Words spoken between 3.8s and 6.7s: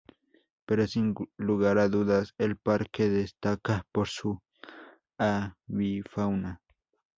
por su avifauna.